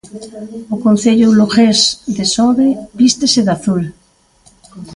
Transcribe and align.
O 0.75 0.77
concello 0.85 1.27
lugués 1.39 1.79
de 2.17 2.25
Xove 2.33 2.67
vístese 2.99 3.39
de 3.45 3.51
azul. 3.57 3.81